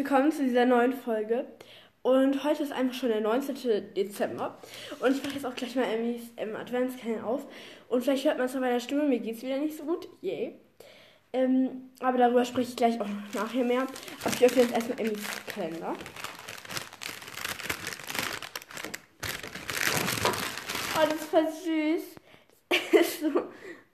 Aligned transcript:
willkommen 0.00 0.32
zu 0.32 0.44
dieser 0.44 0.64
neuen 0.64 0.94
Folge. 0.94 1.44
Und 2.00 2.42
heute 2.42 2.62
ist 2.62 2.72
einfach 2.72 2.94
schon 2.94 3.10
der 3.10 3.20
19. 3.20 3.92
Dezember. 3.94 4.56
Und 4.98 5.14
ich 5.14 5.22
mache 5.22 5.34
jetzt 5.34 5.44
auch 5.44 5.54
gleich 5.54 5.76
mal 5.76 5.84
Emmys 5.84 6.22
ähm, 6.38 6.56
Adventskalender 6.56 7.26
auf. 7.26 7.46
Und 7.90 8.02
vielleicht 8.02 8.24
hört 8.24 8.38
man 8.38 8.46
es 8.46 8.54
an 8.54 8.62
meiner 8.62 8.80
Stimme, 8.80 9.02
mir 9.02 9.18
geht 9.18 9.36
es 9.36 9.42
wieder 9.42 9.58
nicht 9.58 9.76
so 9.76 9.84
gut. 9.84 10.08
Yay. 10.22 10.54
Ähm, 11.34 11.90
aber 12.00 12.16
darüber 12.16 12.46
spreche 12.46 12.70
ich 12.70 12.76
gleich 12.76 12.98
auch 12.98 13.06
noch 13.06 13.42
nachher 13.42 13.62
mehr. 13.62 13.82
Aber 14.24 14.34
ich 14.34 14.42
öffne 14.42 14.62
jetzt 14.62 14.72
erstmal 14.72 15.00
Emmys 15.00 15.22
Kalender. 15.46 15.94
Oh, 20.96 21.04
das 21.10 21.14
ist 21.14 21.24
voll 21.24 21.46
süß. 21.46 22.02
Das 22.92 23.02
ist 23.02 23.20
so 23.20 23.42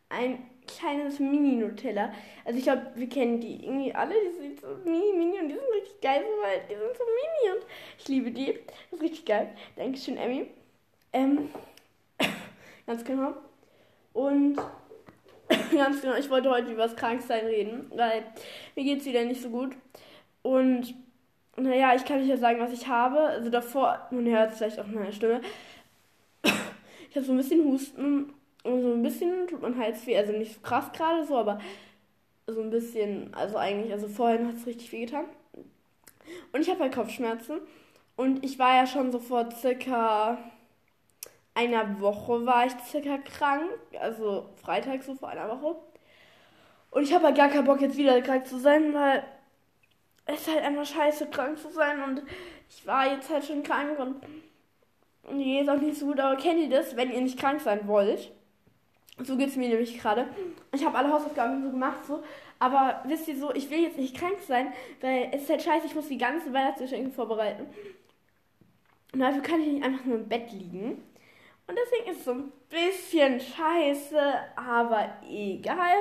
ein 0.09 0.39
kleines 0.79 1.19
Mini-Nutella. 1.19 2.13
Also 2.45 2.59
ich 2.59 2.65
glaube, 2.65 2.93
wir 2.95 3.09
kennen 3.09 3.41
die 3.41 3.65
irgendwie 3.65 3.95
alle. 3.95 4.15
Die 4.15 4.41
sind 4.41 4.61
so 4.61 4.69
mini, 4.85 5.13
mini 5.13 5.39
und 5.41 5.49
die 5.49 5.55
sind 5.55 5.73
richtig 5.75 6.01
geil, 6.01 6.25
weil 6.43 6.61
die 6.69 6.75
sind 6.75 6.97
so 6.97 7.05
mini 7.05 7.57
und 7.57 7.67
ich 7.99 8.09
liebe 8.09 8.31
die. 8.31 8.59
Das 8.91 8.99
ist 8.99 9.03
richtig 9.03 9.25
geil. 9.25 9.49
Dankeschön, 9.77 10.17
Emmy. 10.17 10.47
Ähm, 11.13 11.51
ganz 12.87 13.05
genau. 13.05 13.35
Und 14.13 14.57
ganz 15.75 16.01
genau, 16.01 16.15
ich 16.17 16.31
wollte 16.31 16.51
heute 16.51 16.73
über 16.73 16.85
das 16.85 16.97
Kranksein 16.97 17.47
reden, 17.47 17.91
weil 17.95 18.25
mir 18.75 18.85
geht 18.85 19.01
es 19.01 19.07
wieder 19.07 19.25
nicht 19.25 19.43
so 19.43 19.51
gut. 19.51 19.75
Und 20.43 20.95
naja, 21.57 21.95
ich 21.95 22.05
kann 22.05 22.21
nicht 22.21 22.29
ja 22.29 22.37
sagen, 22.37 22.61
was 22.61 22.73
ich 22.73 22.87
habe. 22.87 23.19
Also 23.21 23.51
davor, 23.51 24.07
man 24.11 24.27
hört 24.27 24.53
es 24.53 24.59
vielleicht 24.59 24.79
auch 24.81 24.87
meine 24.87 25.13
Stimme. 25.13 25.41
Ich 27.09 27.19
habe 27.19 27.29
so 27.29 27.33
ein 27.33 27.39
bisschen 27.39 27.65
Husten 27.65 28.35
und 28.67 28.83
so 28.83 28.93
ein 28.93 29.03
bisschen 29.03 29.47
tut 29.47 29.63
man 29.63 29.79
Halsweh, 29.79 30.17
also 30.17 30.33
nicht 30.33 30.55
so 30.55 30.61
krass 30.61 30.93
gerade 30.93 31.25
so, 31.25 31.37
aber 31.37 31.59
so 32.47 32.61
ein 32.61 32.71
bisschen, 32.71 33.35
also 33.35 33.57
eigentlich, 33.57 33.93
also 33.93 34.09
vorhin 34.09 34.47
hat 34.47 34.57
es 34.57 34.67
richtig 34.67 34.91
viel 34.91 35.07
getan. 35.07 35.27
Und 36.53 36.61
ich 36.61 36.71
habe 36.71 36.81
halt 36.81 36.95
Kopfschmerzen. 36.95 37.61
Und 38.17 38.45
ich 38.45 38.59
war 38.59 38.77
ja 38.77 38.87
schon 38.87 39.13
so 39.13 39.19
vor 39.19 39.51
circa 39.51 40.39
einer 41.55 42.01
Woche 42.01 42.45
war 42.47 42.67
ich 42.67 42.73
circa 42.87 43.19
krank. 43.19 43.71
Also 44.01 44.51
Freitag 44.63 45.03
so 45.03 45.15
vor 45.15 45.29
einer 45.29 45.49
Woche. 45.49 45.77
Und 46.91 47.03
ich 47.03 47.13
habe 47.13 47.27
halt 47.27 47.37
gar 47.37 47.49
keinen 47.49 47.67
Bock 47.67 47.81
jetzt 47.81 47.97
wieder 47.97 48.21
krank 48.23 48.47
zu 48.47 48.59
sein, 48.59 48.95
weil 48.95 49.25
es 50.27 50.47
halt 50.49 50.63
einfach 50.63 50.87
scheiße 50.87 51.27
krank 51.27 51.59
zu 51.59 51.71
sein. 51.71 52.03
Und 52.03 52.23
ich 52.69 52.87
war 52.87 53.11
jetzt 53.11 53.31
halt 53.31 53.45
schon 53.45 53.63
krank 53.63 53.99
und 53.99 54.17
mir 55.35 55.61
geht 55.61 55.69
auch 55.69 55.81
nicht 55.81 55.99
so 55.99 56.07
gut. 56.07 56.21
Aber 56.21 56.37
kennt 56.37 56.61
ihr 56.61 56.71
das, 56.71 56.97
wenn 56.97 57.13
ihr 57.13 57.21
nicht 57.21 57.39
krank 57.39 57.61
sein 57.61 57.87
wollt? 57.87 58.33
So 59.19 59.37
geht 59.37 59.49
es 59.49 59.57
mir 59.57 59.69
nämlich 59.69 59.99
gerade. 59.99 60.29
Ich 60.73 60.85
habe 60.85 60.99
alle 60.99 61.13
Hausaufgaben 61.13 61.63
so 61.63 61.71
gemacht, 61.71 62.05
so. 62.07 62.23
Aber 62.59 63.03
wisst 63.07 63.29
ihr 63.29 63.37
so, 63.37 63.55
ich 63.55 63.71
will 63.71 63.81
jetzt 63.81 63.99
nicht 63.99 64.17
krank 64.17 64.39
sein, 64.47 64.73
weil 65.01 65.31
es 65.33 65.43
ist 65.43 65.51
halt 65.51 65.63
scheiße, 65.63 65.87
ich 65.87 65.95
muss 65.95 66.09
die 66.09 66.19
ganze 66.19 66.53
Weihnachtsgeschenke 66.53 67.11
vorbereiten. 67.11 67.67
Und 69.13 69.21
dafür 69.21 69.43
kann 69.43 69.61
ich 69.61 69.69
nicht 69.69 69.85
einfach 69.85 70.05
nur 70.05 70.17
im 70.17 70.29
Bett 70.29 70.53
liegen. 70.53 71.03
Und 71.67 71.77
deswegen 71.77 72.11
ist 72.11 72.19
es 72.19 72.25
so 72.25 72.33
ein 72.33 72.53
bisschen 72.69 73.41
scheiße, 73.41 74.19
aber 74.55 75.09
egal. 75.29 75.95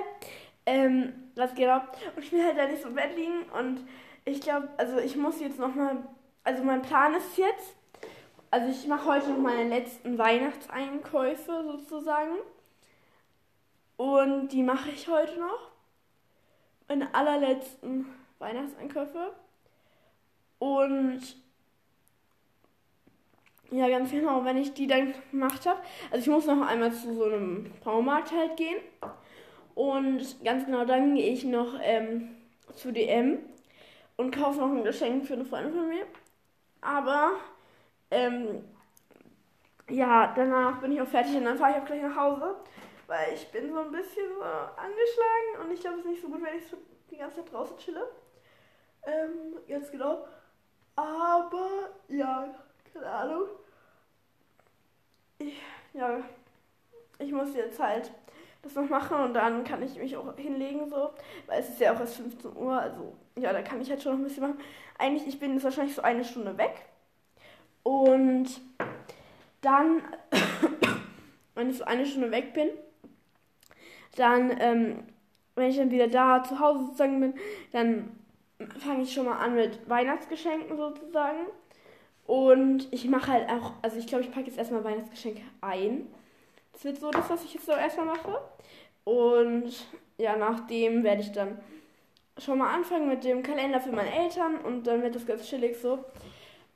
Ähm, 0.66 1.14
was 1.36 1.56
genau. 1.56 1.82
Und 2.16 2.24
ich 2.24 2.32
will 2.32 2.44
halt 2.44 2.58
da 2.58 2.68
nicht 2.68 2.82
so 2.82 2.90
im 2.90 2.96
Bett 2.96 3.16
liegen. 3.16 3.44
Und 3.58 3.86
ich 4.26 4.42
glaube, 4.42 4.70
also 4.78 4.98
ich 4.98 5.16
muss 5.16 5.40
jetzt 5.40 5.60
nochmal. 5.60 5.98
Also 6.44 6.64
mein 6.64 6.82
Plan 6.82 7.14
ist 7.16 7.38
jetzt. 7.38 7.76
Also 8.52 8.70
ich 8.70 8.88
mache 8.88 9.06
heute 9.06 9.30
noch 9.30 9.40
meine 9.40 9.68
letzten 9.70 10.18
Weihnachtseinkäufe 10.18 11.64
sozusagen. 11.64 12.36
Und 13.98 14.50
die 14.50 14.64
mache 14.64 14.90
ich 14.90 15.08
heute 15.08 15.40
noch. 15.40 15.72
Meine 16.88 17.14
allerletzten 17.14 18.06
Weihnachtseinkäufe. 18.40 19.32
Und 20.60 21.22
ja, 23.72 23.90
ganz 23.90 24.12
genau, 24.12 24.46
wenn 24.46 24.58
ich 24.58 24.74
die 24.74 24.88
dann 24.88 25.14
gemacht 25.32 25.66
habe. 25.66 25.80
Also 26.12 26.24
ich 26.24 26.30
muss 26.30 26.46
noch 26.46 26.66
einmal 26.68 26.94
zu 26.94 27.14
so 27.14 27.26
einem 27.26 27.72
Baumarkt 27.84 28.32
halt 28.32 28.58
gehen. 28.58 28.78
Und 29.74 30.44
ganz 30.44 30.66
genau 30.66 30.86
dann 30.86 31.16
gehe 31.16 31.34
ich 31.34 31.44
noch 31.44 31.76
ähm, 31.82 32.36
zu 32.76 32.92
DM 32.92 33.40
und 34.18 34.36
kaufe 34.36 34.60
noch 34.60 34.72
ein 34.72 34.84
Geschenk 34.84 35.26
für 35.26 35.34
eine 35.34 35.46
Freundin 35.46 35.74
von 35.74 35.90
mir. 35.90 36.06
Aber 36.82 37.32
ähm, 38.12 38.64
ja, 39.90 40.34
danach 40.36 40.80
bin 40.80 40.92
ich 40.92 41.02
auch 41.02 41.08
fertig 41.08 41.36
und 41.36 41.46
dann 41.46 41.58
fahre 41.58 41.72
ich 41.72 41.78
auch 41.78 41.86
gleich 41.86 42.02
nach 42.02 42.16
Hause 42.16 42.56
weil 43.08 43.34
ich 43.34 43.52
bin 43.52 43.72
so 43.72 43.80
ein 43.80 43.92
bisschen 43.92 44.30
so 44.36 44.44
angeschlagen 44.44 45.62
und 45.62 45.72
ich 45.72 45.80
glaube, 45.80 46.00
es 46.00 46.06
ist 46.06 46.12
nicht 46.12 46.22
so 46.22 46.30
gut, 46.30 46.44
wenn 46.44 46.58
ich 46.58 46.68
so 46.68 46.78
die 47.12 47.18
ganze 47.18 47.38
Zeit 47.38 47.52
draußen 47.52 47.78
chille. 47.78 48.08
Ähm, 49.06 49.58
ganz 49.68 49.92
genau. 49.92 50.28
Aber, 50.96 51.90
ja, 52.08 52.56
keine 52.94 53.08
Ahnung. 53.08 53.48
Ich, 55.38 55.62
ja, 55.94 56.20
ich 57.20 57.32
muss 57.32 57.56
jetzt 57.56 57.80
halt 57.80 58.12
das 58.62 58.76
noch 58.76 58.90
machen 58.90 59.18
und 59.20 59.34
dann 59.34 59.64
kann 59.64 59.84
ich 59.84 59.96
mich 59.96 60.18
auch 60.18 60.36
hinlegen, 60.38 60.90
so, 60.90 61.12
weil 61.46 61.60
es 61.60 61.70
ist 61.70 61.80
ja 61.80 61.94
auch 61.94 62.00
erst 62.00 62.16
15 62.16 62.56
Uhr, 62.56 62.80
also, 62.80 63.14
ja, 63.36 63.54
da 63.54 63.62
kann 63.62 63.82
ich 63.82 63.90
halt 63.90 64.02
schon 64.02 64.14
noch 64.14 64.20
ein 64.20 64.24
bisschen 64.24 64.48
machen. 64.48 64.60
Eigentlich, 64.98 65.28
ich 65.28 65.40
bin 65.40 65.54
jetzt 65.54 65.64
wahrscheinlich 65.64 65.96
so 65.96 66.02
eine 66.02 66.24
Stunde 66.24 66.58
weg 66.58 66.86
und 67.84 68.48
dann, 69.62 70.02
wenn 71.56 71.70
ich 71.70 71.78
so 71.78 71.84
eine 71.84 72.06
Stunde 72.06 72.32
weg 72.32 72.54
bin, 72.54 72.70
dann, 74.16 74.56
ähm, 74.60 75.04
wenn 75.56 75.70
ich 75.70 75.78
dann 75.78 75.92
wieder 75.92 76.08
da 76.08 76.44
zu 76.44 76.60
Hause 76.60 76.86
sozusagen 76.86 77.20
bin, 77.20 77.34
dann 77.72 78.12
fange 78.80 79.04
ich 79.04 79.14
schon 79.14 79.26
mal 79.26 79.38
an 79.38 79.56
mit 79.56 79.90
Weihnachtsgeschenken 79.90 80.78
sozusagen. 80.78 81.48
Und 82.26 82.92
ich 82.92 83.08
mache 83.08 83.32
halt 83.32 83.50
auch, 83.50 83.74
also 83.82 83.98
ich 83.98 84.08
glaube, 84.08 84.24
ich 84.24 84.32
packe 84.32 84.48
jetzt 84.48 84.58
erstmal 84.58 84.84
Weihnachtsgeschenke 84.84 85.42
ein. 85.62 86.08
Das 86.74 86.84
wird 86.84 87.00
so 87.00 87.12
das, 87.12 87.30
was 87.30 87.44
ich 87.44 87.54
jetzt 87.54 87.66
so 87.66 87.74
erstmal 87.74 88.08
mache. 88.08 88.42
Und 89.04 89.72
ja, 90.18 90.36
nachdem 90.36 91.04
werde 91.04 91.22
ich 91.22 91.32
dann 91.32 91.60
schon 92.38 92.58
mal 92.58 92.74
anfangen 92.74 93.08
mit 93.08 93.24
dem 93.24 93.44
Kalender 93.44 93.80
für 93.80 93.92
meine 93.92 94.14
Eltern 94.14 94.58
und 94.58 94.86
dann 94.88 95.02
wird 95.02 95.16
das 95.16 95.26
ganz 95.26 95.48
chillig 95.48 95.78
so. 95.78 96.04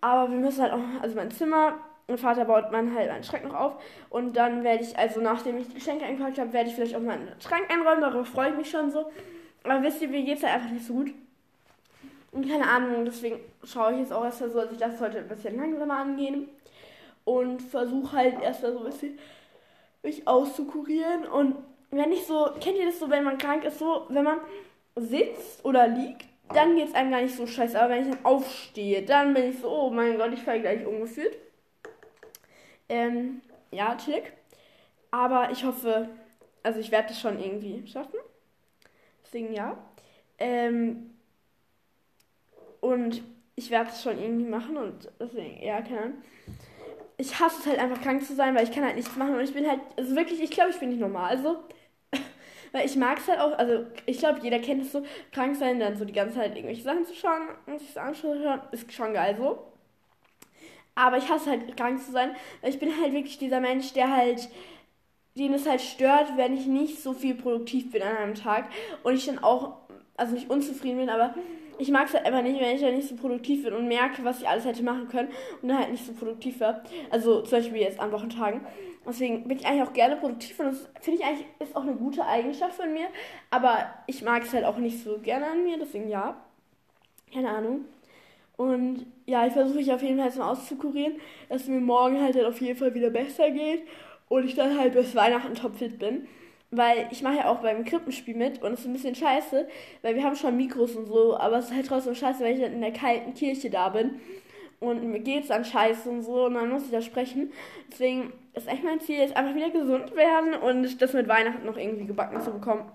Aber 0.02 0.32
wir 0.32 0.38
müssen 0.38 0.62
halt 0.62 0.72
auch, 0.72 1.02
also 1.02 1.16
mein 1.16 1.32
Zimmer 1.32 1.80
Vater 2.18 2.46
baut 2.46 2.72
man 2.72 2.94
halt 2.96 3.10
einen 3.10 3.24
Schrank 3.24 3.44
noch 3.44 3.54
auf. 3.54 3.74
Und 4.10 4.36
dann 4.36 4.64
werde 4.64 4.84
ich, 4.84 4.98
also 4.98 5.22
nachdem 5.22 5.58
ich 5.58 5.68
die 5.68 5.76
Geschenke 5.76 6.06
eingepackt 6.06 6.40
habe, 6.40 6.54
werde 6.54 6.70
ich 6.70 6.76
vielleicht 6.76 6.96
auch 6.96 7.02
mal 7.02 7.14
einen 7.14 7.30
Schrank 7.40 7.70
einräumen. 7.70 8.02
Darauf 8.02 8.28
freue 8.28 8.52
ich 8.52 8.58
mich 8.58 8.70
schon 8.70 8.92
so. 8.92 9.12
Aber 9.64 9.84
wisst 9.84 10.02
ihr, 10.02 10.08
mir 10.08 10.24
geht 10.24 10.38
es 10.38 10.44
halt 10.44 10.56
einfach 10.56 10.72
nicht 10.72 10.86
so 10.86 10.94
gut. 10.94 11.12
Und 12.32 12.48
keine 12.48 12.68
Ahnung, 12.70 13.06
deswegen 13.06 13.40
schaue 13.64 13.94
ich 13.94 14.00
jetzt 14.00 14.14
auch 14.14 14.24
erstmal 14.24 14.50
so, 14.50 14.62
dass 14.62 14.72
ich 14.72 14.78
das 14.78 15.00
heute 15.00 15.20
ein 15.20 15.28
bisschen 15.28 15.58
langsamer 15.58 15.98
angehen. 15.98 16.50
Und 17.26 17.62
versuche 17.62 18.16
halt 18.16 18.42
erstmal 18.42 18.74
so 18.74 18.80
ein 18.80 18.86
bisschen 18.86 19.20
mich 20.04 20.28
auszukurieren. 20.28 21.26
Und 21.26 21.56
wenn 21.92 22.12
ich 22.12 22.26
so, 22.26 22.50
kennt 22.60 22.78
ihr 22.78 22.86
das 22.86 23.00
so, 23.00 23.10
wenn 23.10 23.24
man 23.24 23.38
krank 23.38 23.64
ist, 23.66 23.80
so, 23.80 24.06
wenn 24.10 24.24
man 24.24 24.40
sitzt 24.96 25.64
oder 25.66 25.88
liegt, 25.88 26.26
dann 26.54 26.76
geht 26.76 26.88
es 26.88 26.96
einem 26.96 27.12
gar 27.12 27.22
nicht 27.22 27.36
so 27.36 27.46
scheiße. 27.46 27.80
Aber 27.80 27.94
wenn 27.94 28.04
ich 28.04 28.16
dann 28.16 28.26
aufstehe, 28.26 29.04
dann 29.04 29.34
bin 29.34 29.50
ich 29.50 29.60
so, 29.60 29.70
oh 29.70 29.90
mein 29.90 30.18
Gott, 30.18 30.34
ich 30.34 30.42
falle 30.42 30.62
gleich 30.62 30.86
umgeführt. 30.86 31.36
Ähm, 32.90 33.42
ja, 33.72 33.96
chillig. 33.96 34.34
Aber 35.12 35.52
ich 35.52 35.64
hoffe, 35.64 36.10
also 36.64 36.80
ich 36.80 36.92
werde 36.92 37.10
das 37.10 37.20
schon 37.20 37.40
irgendwie 37.40 37.88
schaffen. 37.88 38.20
Deswegen 39.24 39.54
ja. 39.54 39.78
Ähm, 40.38 41.12
und 42.82 43.22
ich 43.56 43.70
werde 43.70 43.90
es 43.90 44.02
schon 44.02 44.18
irgendwie 44.20 44.46
machen 44.46 44.78
und 44.78 45.12
deswegen, 45.20 45.62
ja, 45.62 45.82
keine 45.82 46.00
Ahnung. 46.00 46.14
Ich 47.18 47.38
hasse 47.40 47.60
es 47.60 47.68
halt 47.68 47.80
einfach 47.80 48.02
krank 48.02 48.24
zu 48.24 48.34
sein, 48.34 48.56
weil 48.56 48.64
ich 48.64 48.72
kann 48.72 48.86
halt 48.86 48.96
nichts 48.96 49.16
machen 49.18 49.36
und 49.36 49.42
ich 49.42 49.54
bin 49.54 49.68
halt, 49.68 49.82
also 49.98 50.16
wirklich, 50.16 50.42
ich 50.42 50.52
glaube, 50.52 50.70
ich 50.70 50.80
bin 50.80 50.90
nicht 50.90 51.02
normal. 51.02 51.30
Also, 51.32 51.58
weil 52.72 52.86
ich 52.86 52.96
mag 52.96 53.18
es 53.18 53.28
halt 53.28 53.40
auch, 53.40 53.58
also 53.58 53.86
ich 54.06 54.20
glaube, 54.20 54.40
jeder 54.42 54.60
kennt 54.60 54.84
es 54.84 54.94
so, 54.94 55.04
krank 55.34 55.56
sein, 55.58 55.80
dann 55.80 55.98
so 55.98 56.06
die 56.06 56.14
ganze 56.14 56.36
Zeit 56.36 56.56
irgendwelche 56.56 56.84
Sachen 56.84 57.06
zu 57.06 57.14
schauen 57.14 57.50
und 57.66 57.80
sich 57.80 57.92
so 57.92 58.00
anschauen, 58.00 58.62
ist 58.72 58.92
schon 58.94 59.14
geil 59.14 59.36
so. 59.38 59.69
Aber 61.00 61.16
ich 61.16 61.30
hasse 61.30 61.52
halt 61.52 61.78
krank 61.78 62.04
zu 62.04 62.12
sein. 62.12 62.36
Ich 62.62 62.78
bin 62.78 62.92
halt 63.00 63.14
wirklich 63.14 63.38
dieser 63.38 63.62
Mensch, 63.62 63.94
der 63.94 64.14
halt, 64.14 64.50
den 65.36 65.54
es 65.54 65.66
halt 65.66 65.80
stört, 65.80 66.36
wenn 66.36 66.54
ich 66.54 66.66
nicht 66.66 67.02
so 67.02 67.14
viel 67.14 67.36
produktiv 67.36 67.92
bin 67.92 68.02
an 68.02 68.18
einem 68.18 68.36
Tag. 68.36 68.66
Und 69.04 69.14
ich 69.14 69.26
dann 69.26 69.40
auch, 69.40 69.78
also 70.18 70.34
nicht 70.34 70.50
unzufrieden 70.50 70.98
bin, 70.98 71.10
aber 71.10 71.36
ich 71.78 71.90
mag 71.90 72.08
es 72.08 72.14
halt 72.14 72.26
einfach 72.26 72.42
nicht, 72.42 72.60
wenn 72.60 72.76
ich 72.76 72.82
dann 72.82 72.94
nicht 72.94 73.08
so 73.08 73.16
produktiv 73.16 73.64
bin 73.64 73.74
und 73.74 73.88
merke, 73.88 74.26
was 74.26 74.42
ich 74.42 74.50
alles 74.50 74.66
hätte 74.66 74.84
machen 74.84 75.08
können 75.08 75.30
und 75.62 75.70
dann 75.70 75.80
halt 75.80 75.92
nicht 75.92 76.06
so 76.06 76.12
produktiv 76.12 76.60
war. 76.60 76.84
Also 77.10 77.44
zum 77.44 77.60
Beispiel 77.60 77.78
jetzt 77.78 78.02
an 78.02 78.12
Wochentagen. 78.12 78.60
Deswegen 79.08 79.48
bin 79.48 79.58
ich 79.58 79.66
eigentlich 79.66 79.88
auch 79.88 79.94
gerne 79.94 80.18
produktiv 80.18 80.60
und 80.60 80.66
das 80.66 80.90
finde 81.00 81.22
ich 81.22 81.26
eigentlich 81.26 81.48
ist 81.60 81.78
auch 81.78 81.84
eine 81.84 81.94
gute 81.94 82.26
Eigenschaft 82.26 82.74
von 82.74 82.92
mir. 82.92 83.08
Aber 83.52 83.86
ich 84.06 84.22
mag 84.22 84.44
es 84.44 84.54
halt 84.54 84.66
auch 84.66 84.76
nicht 84.76 85.02
so 85.02 85.18
gerne 85.20 85.46
an 85.46 85.64
mir, 85.64 85.78
deswegen 85.80 86.10
ja. 86.10 86.36
Keine 87.32 87.50
Ahnung. 87.52 87.86
Und 88.60 89.06
ja, 89.26 89.48
ich 89.48 89.54
versuche 89.54 89.78
mich 89.78 89.90
auf 89.94 90.02
jeden 90.02 90.18
Fall 90.18 90.26
jetzt 90.26 90.38
mal 90.38 90.52
auszukurieren, 90.52 91.14
dass 91.48 91.62
es 91.62 91.68
mir 91.70 91.80
morgen 91.80 92.20
halt, 92.22 92.36
halt 92.36 92.46
auf 92.46 92.60
jeden 92.60 92.78
Fall 92.78 92.94
wieder 92.94 93.10
besser 93.10 93.52
geht 93.52 93.84
und 94.28 94.44
ich 94.44 94.54
dann 94.54 94.78
halt 94.78 94.92
bis 94.92 95.16
Weihnachten 95.16 95.56
topfit 95.56 95.98
bin. 95.98 96.28
weil 96.70 97.08
ich 97.10 97.24
mache 97.24 97.38
ja 97.38 97.46
auch 97.50 97.62
beim 97.62 97.86
Krippenspiel 97.86 98.36
mit 98.36 98.62
und 98.62 98.74
es 98.74 98.82
ist 98.82 98.86
ein 98.88 98.94
bisschen 98.94 99.16
scheiße, 99.16 99.66
weil 100.02 100.16
wir 100.16 100.24
haben 100.24 100.36
schon 100.36 100.58
Mikros 100.58 100.94
und 100.98 101.06
so, 101.08 101.38
aber 101.38 101.60
es 101.60 101.68
ist 101.70 101.74
halt 101.74 101.88
trotzdem 101.88 102.16
scheiße, 102.16 102.44
weil 102.44 102.56
ich 102.56 102.60
dann 102.62 102.74
in 102.74 102.82
der 102.82 102.92
kalten 102.92 103.34
Kirche 103.34 103.70
da 103.70 103.88
bin 103.88 104.20
und 104.82 105.04
mir 105.06 105.22
geht's 105.22 105.48
dann 105.48 105.64
scheiße 105.64 106.10
und 106.10 106.22
so 106.24 106.48
und 106.48 106.56
dann 106.56 106.70
muss 106.70 106.84
ich 106.84 106.92
da 106.92 107.02
sprechen. 107.02 107.54
Deswegen 107.90 108.34
ist 108.54 108.68
echt 108.68 108.84
mein 108.84 109.00
Ziel, 109.00 109.20
jetzt 109.20 109.38
einfach 109.38 109.56
wieder 109.56 109.70
gesund 109.70 110.14
werden 110.18 110.54
und 110.56 111.02
das 111.02 111.14
mit 111.14 111.30
Weihnachten 111.30 111.66
noch 111.66 111.78
irgendwie 111.78 112.06
gebacken 112.06 112.42
zu 112.42 112.52
bekommen. 112.52 112.92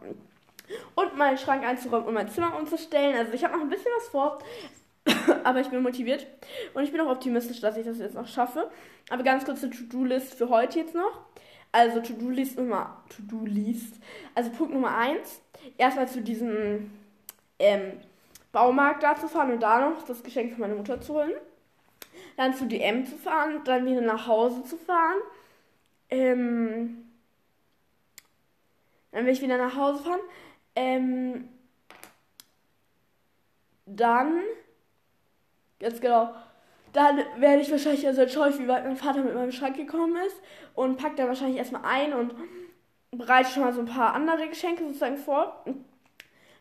Und 0.95 1.17
meinen 1.17 1.39
Schrank 1.39 1.67
einzuräumen 1.67 2.07
und 2.07 2.15
mein 2.15 2.29
Zimmer 2.29 2.55
umzustellen. 2.59 3.17
Also 3.17 3.33
ich 3.33 3.45
habe 3.45 3.55
noch 3.55 3.63
ein 3.63 3.71
bisschen 3.71 3.93
was 3.97 4.09
vor. 4.09 4.39
aber 5.45 5.61
ich 5.61 5.69
bin 5.69 5.83
motiviert 5.83 6.27
und 6.75 6.83
ich 6.83 6.93
bin 6.93 7.01
auch 7.01 7.11
optimistisch, 7.11 7.61
dass 7.61 7.77
ich 7.77 7.85
das 7.85 7.99
jetzt 7.99 8.15
noch 8.15 8.27
schaffe. 8.27 8.71
Aber 9.11 9.23
ganz 9.23 9.45
kurz 9.45 9.61
zur 9.61 9.71
To-Do-List 9.71 10.35
für 10.35 10.49
heute 10.49 10.79
jetzt 10.79 10.95
noch. 10.95 11.21
Also 11.73 12.01
To-Do-List 12.01 12.59
Nummer 12.59 13.03
To-Do-List. 13.11 14.01
Also 14.35 14.51
Punkt 14.51 14.73
Nummer 14.73 14.97
1. 14.97 15.43
Erstmal 15.77 16.09
zu 16.09 16.23
diesem 16.23 16.91
ähm, 17.59 17.93
Baumarkt 18.53 19.03
da 19.03 19.17
zu 19.17 19.29
fahren 19.29 19.53
und 19.53 19.61
da 19.61 19.81
noch 19.81 20.05
das 20.05 20.23
Geschenk 20.23 20.55
für 20.55 20.61
meine 20.61 20.77
Mutter 20.77 21.01
zu 21.01 21.15
holen. 21.15 21.33
Dann 22.37 22.55
zu 22.55 22.67
DM 22.67 23.05
zu 23.07 23.17
fahren, 23.17 23.61
dann 23.65 23.87
wieder 23.87 24.01
nach 24.01 24.27
Hause 24.27 24.65
zu 24.65 24.77
fahren. 24.77 25.19
Ähm, 26.11 27.05
dann 29.11 29.27
will 29.27 29.33
ich 29.33 29.43
wieder 29.43 29.59
nach 29.59 29.77
Hause 29.77 30.03
fahren. 30.03 30.21
Ähm, 30.77 31.49
dann, 33.87 34.41
jetzt 35.85 36.01
genau, 36.01 36.35
dann 36.93 37.19
werde 37.39 37.63
ich 37.63 37.71
wahrscheinlich 37.71 38.07
also 38.07 38.27
schaue 38.29 38.57
wie 38.59 38.69
weit 38.69 38.85
mein 38.85 38.97
Vater 38.97 39.23
mit 39.23 39.35
meinem 39.35 39.53
Schrank 39.53 39.77
gekommen 39.77 40.17
ist 40.27 40.37
und 40.75 40.97
packe 40.97 41.17
dann 41.17 41.29
wahrscheinlich 41.29 41.59
erstmal 41.59 41.85
ein 41.85 42.13
und 42.13 42.35
bereite 43.11 43.51
schon 43.51 43.63
mal 43.63 43.73
so 43.73 43.81
ein 43.81 43.87
paar 43.87 44.15
andere 44.15 44.49
Geschenke 44.49 44.85
sozusagen 44.85 45.17
vor. 45.17 45.65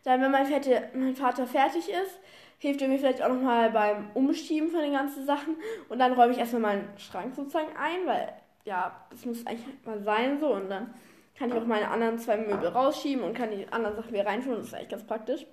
Dann, 0.04 0.20
wenn 0.20 0.30
mein, 0.30 0.46
Vater, 0.46 0.82
mein 0.94 1.16
Vater 1.16 1.46
fertig 1.46 1.88
ist, 1.88 2.20
hilft 2.58 2.82
er 2.82 2.88
mir 2.88 2.98
vielleicht 2.98 3.22
auch 3.22 3.28
nochmal 3.28 3.70
beim 3.70 4.10
Umschieben 4.14 4.70
von 4.70 4.80
den 4.80 4.92
ganzen 4.92 5.24
Sachen 5.24 5.56
und 5.88 5.98
dann 5.98 6.12
räume 6.12 6.32
ich 6.32 6.38
erstmal 6.38 6.62
meinen 6.62 6.88
Schrank 6.98 7.34
sozusagen 7.34 7.76
ein, 7.76 8.06
weil 8.06 8.32
ja, 8.64 8.92
das 9.10 9.24
muss 9.24 9.46
eigentlich 9.46 9.66
mal 9.84 10.02
sein 10.02 10.40
so 10.40 10.54
und 10.54 10.70
dann 10.70 10.94
kann 11.36 11.50
ich 11.50 11.56
auch 11.56 11.66
meine 11.66 11.90
anderen 11.90 12.18
zwei 12.18 12.36
Möbel 12.36 12.68
rausschieben 12.68 13.24
und 13.24 13.34
kann 13.34 13.50
die 13.50 13.66
anderen 13.70 13.96
Sachen 13.96 14.12
wieder 14.12 14.26
reinschauen. 14.26 14.56
Das 14.56 14.66
ist 14.66 14.74
eigentlich 14.74 14.88
ganz 14.88 15.04
praktisch. 15.04 15.46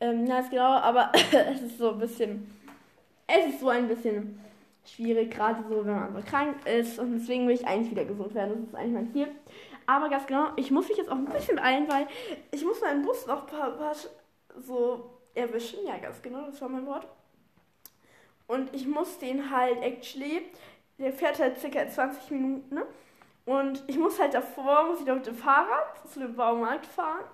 Ähm, 0.00 0.26
ja, 0.26 0.38
ist 0.38 0.50
genau, 0.50 0.76
aber 0.76 1.12
es 1.52 1.62
ist 1.62 1.78
so 1.78 1.92
ein 1.92 1.98
bisschen, 1.98 2.54
es 3.28 3.46
ist 3.46 3.60
so 3.60 3.68
ein 3.68 3.86
bisschen 3.86 4.40
schwierig, 4.84 5.30
gerade 5.30 5.62
so, 5.68 5.84
wenn 5.84 5.94
man 5.94 6.14
so 6.14 6.22
krank 6.28 6.66
ist. 6.66 6.98
Und 6.98 7.12
deswegen 7.12 7.46
will 7.46 7.54
ich 7.54 7.66
eigentlich 7.66 7.90
wieder 7.90 8.04
gesund 8.04 8.34
werden. 8.34 8.62
Das 8.62 8.70
ist 8.70 8.74
eigentlich 8.74 8.94
mein 8.94 9.12
Ziel. 9.12 9.28
Aber 9.86 10.08
ganz 10.08 10.26
genau, 10.26 10.48
ich 10.56 10.70
muss 10.70 10.88
mich 10.88 10.98
jetzt 10.98 11.10
auch 11.10 11.16
ein 11.16 11.26
bisschen 11.26 11.56
beeilen, 11.56 11.88
weil 11.88 12.06
ich 12.50 12.64
muss 12.64 12.80
meinen 12.80 13.02
Bus 13.02 13.26
noch 13.26 13.46
paar, 13.46 13.70
paar 13.72 13.94
so 14.56 15.10
erwischen. 15.34 15.86
Ja, 15.86 15.98
ganz 15.98 16.20
genau, 16.20 16.46
das 16.46 16.60
war 16.60 16.68
mein 16.68 16.86
Wort. 16.86 17.06
Und 18.46 18.74
ich 18.74 18.86
muss 18.86 19.18
den 19.18 19.50
halt 19.50 19.82
actually, 19.82 20.42
der 20.98 21.12
fährt 21.12 21.38
halt 21.38 21.58
circa 21.58 21.86
20 21.86 22.30
Minuten, 22.30 22.74
ne? 22.74 22.86
Und 23.44 23.82
ich 23.86 23.98
muss 23.98 24.20
halt 24.20 24.34
davor, 24.34 24.88
muss 24.88 25.00
ich 25.00 25.06
noch 25.06 25.14
mit 25.14 25.26
dem 25.26 25.34
Fahrrad 25.34 26.06
zu 26.06 26.20
dem 26.20 26.34
Baumarkt 26.34 26.84
fahren. 26.84 27.24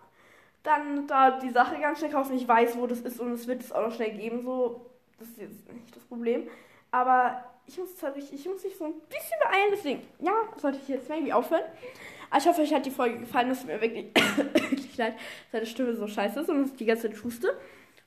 Dann 0.63 1.09
da 1.09 1.39
die 1.41 1.51
Sache 1.51 1.81
ganz 1.81 1.99
schnell 1.99 2.13
kaufen. 2.13 2.37
Ich 2.37 2.47
weiß, 2.47 2.79
wo 2.79 2.87
das 2.87 3.01
ist 3.01 3.19
und 3.21 3.33
es 3.33 3.49
wird 3.49 3.63
es 3.63 3.73
auch 3.73 3.83
noch 3.83 3.95
schnell 3.95 4.13
geben. 4.13 4.43
So, 4.43 4.87
das 5.25 5.31
ist 5.31 5.41
jetzt 5.41 5.73
nicht 5.73 5.97
das 5.97 6.05
Problem. 6.05 6.49
Aber 6.91 7.43
ich 7.67 7.79
muss 7.79 7.91
ich 8.31 8.47
muss 8.47 8.63
mich 8.63 8.77
so 8.77 8.85
ein 8.85 8.95
bisschen 9.09 9.39
beeilen. 9.43 9.71
Deswegen, 9.73 10.03
ja, 10.21 10.33
sollte 10.57 10.79
ich 10.83 10.89
jetzt 10.89 11.09
maybe 11.09 11.35
aufhören. 11.35 11.63
Aber 12.31 12.39
ich 12.39 12.47
hoffe, 12.47 12.63
euch 12.63 12.75
hat 12.75 12.87
die 12.87 12.91
Folge 12.91 13.19
gefallen. 13.21 13.51
Es 13.51 13.61
tut 13.61 13.69
mir 13.69 13.81
wirklich, 13.81 14.07
wirklich 14.55 14.97
leid, 14.97 15.15
seine 15.51 15.67
Stimme 15.67 15.95
so 15.95 16.07
scheiße 16.07 16.41
ist 16.41 16.51
und 16.51 16.67
ich 16.67 16.77
die 16.77 16.85
ganze 16.85 17.11
Zeit 17.11 17.25
huste. 17.25 17.57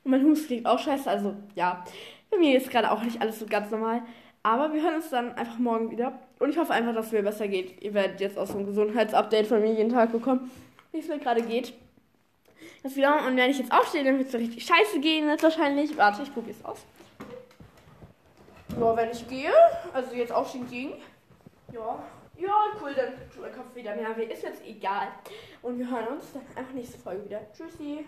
Und 0.04 0.12
mein 0.12 0.24
Husten 0.24 0.48
klingt 0.48 0.66
auch 0.68 0.80
scheiße. 0.80 1.10
Also, 1.10 1.36
ja, 1.56 1.84
bei 2.30 2.38
mir 2.38 2.58
ist 2.58 2.70
gerade 2.70 2.92
auch 2.92 3.04
nicht 3.04 3.22
alles 3.22 3.40
so 3.40 3.46
ganz 3.46 3.72
normal. 3.72 4.04
Aber 4.44 4.74
wir 4.74 4.82
hören 4.82 4.96
uns 4.96 5.10
dann 5.10 5.34
einfach 5.34 5.58
morgen 5.58 5.92
wieder. 5.92 6.20
Und 6.40 6.52
ich 6.52 6.58
hoffe 6.58 6.74
einfach, 6.74 6.94
dass 6.94 7.08
es 7.08 7.12
mir 7.12 7.24
besser 7.24 7.48
geht. 7.48 7.82
Ihr 7.82 7.94
werdet 7.94 8.22
jetzt 8.22 8.38
auch 8.38 8.48
so 8.48 8.58
ein 8.58 8.66
Gesundheitsupdate 8.66 9.48
von 9.48 9.62
mir 9.62 9.74
jeden 9.74 9.92
Tag 9.92 10.12
bekommen, 10.12 10.52
wie 10.92 11.00
es 11.00 11.08
mir 11.08 11.20
gerade 11.20 11.42
geht. 11.42 11.74
Das 12.84 12.96
wieder. 12.96 13.26
Und 13.28 13.36
wenn 13.36 13.50
ich 13.50 13.58
jetzt 13.58 13.72
aufstehe, 13.72 14.04
dann 14.04 14.18
wird 14.18 14.30
es 14.30 14.36
richtig 14.36 14.66
scheiße 14.66 15.00
gehen 15.00 15.28
jetzt 15.28 15.44
wahrscheinlich. 15.44 15.98
Warte, 15.98 16.24
ich 16.24 16.34
probiere 16.34 16.56
es 16.58 16.64
aus. 16.64 16.86
Ja, 18.80 18.96
wenn 18.96 19.10
ich 19.10 19.28
gehe, 19.28 19.52
also 19.92 20.14
jetzt 20.14 20.32
aufstehen 20.32 20.70
ging. 20.70 20.94
Ja, 21.74 22.00
ja, 22.38 22.54
cool, 22.80 22.94
dann 22.94 23.14
tut 23.34 23.42
mein 23.42 23.52
Kopf 23.52 23.74
wieder 23.74 23.96
mehr. 23.96 24.16
Ist 24.30 24.44
jetzt 24.44 24.64
egal. 24.64 25.08
Und 25.64 25.80
wir 25.80 25.90
hören 25.90 26.08
uns 26.10 26.32
dann 26.32 26.44
einfach 26.56 26.74
nächste 26.74 27.00
Folge 27.00 27.26
wieder. 27.26 27.42
Tschüssi. 27.52 28.06